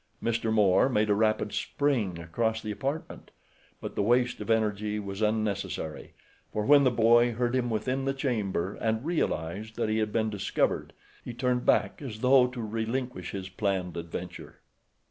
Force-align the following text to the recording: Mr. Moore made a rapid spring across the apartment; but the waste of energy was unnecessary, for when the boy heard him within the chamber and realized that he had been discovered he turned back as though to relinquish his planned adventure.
Mr. 0.23 0.51
Moore 0.51 0.89
made 0.89 1.11
a 1.11 1.13
rapid 1.13 1.53
spring 1.53 2.17
across 2.17 2.59
the 2.59 2.71
apartment; 2.71 3.29
but 3.79 3.93
the 3.93 4.01
waste 4.01 4.41
of 4.41 4.49
energy 4.49 4.97
was 4.97 5.21
unnecessary, 5.21 6.15
for 6.51 6.65
when 6.65 6.83
the 6.83 6.89
boy 6.89 7.33
heard 7.33 7.55
him 7.55 7.69
within 7.69 8.05
the 8.05 8.13
chamber 8.15 8.73
and 8.81 9.05
realized 9.05 9.75
that 9.75 9.89
he 9.89 9.99
had 9.99 10.11
been 10.11 10.31
discovered 10.31 10.93
he 11.23 11.35
turned 11.35 11.67
back 11.67 12.01
as 12.01 12.21
though 12.21 12.47
to 12.47 12.63
relinquish 12.63 13.29
his 13.29 13.47
planned 13.47 13.95
adventure. 13.95 14.57